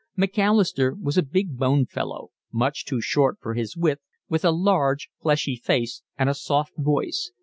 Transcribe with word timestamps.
Macalister 0.17 0.95
was 0.99 1.15
a 1.15 1.21
big 1.21 1.57
boned 1.57 1.91
fellow, 1.91 2.31
much 2.51 2.85
too 2.85 2.99
short 3.01 3.37
for 3.39 3.53
his 3.53 3.77
width, 3.77 4.01
with 4.27 4.43
a 4.43 4.49
large, 4.49 5.11
fleshy 5.21 5.55
face 5.55 6.01
and 6.17 6.27
a 6.27 6.33
soft 6.33 6.73
voice. 6.75 7.31